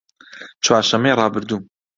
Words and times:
چوارشەممەی 0.65 1.17
ڕابردوو 1.19 1.59